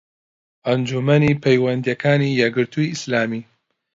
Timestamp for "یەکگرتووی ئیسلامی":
2.41-3.43